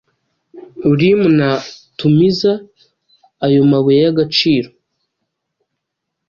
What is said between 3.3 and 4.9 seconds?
ayo mabuye yagaciro